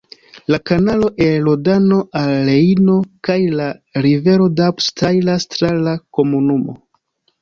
[0.51, 2.95] La kanalo el Rodano al Rejno
[3.29, 3.69] kaj la
[4.07, 6.81] rivero Doubs trairas tra la komunumo.